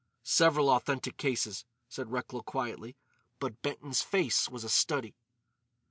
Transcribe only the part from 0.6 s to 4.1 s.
authentic cases," said Recklow quietly. But Benton's